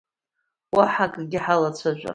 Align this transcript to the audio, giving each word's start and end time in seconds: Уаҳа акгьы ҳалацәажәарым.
Уаҳа 0.75 1.05
акгьы 1.09 1.39
ҳалацәажәарым. 1.45 2.09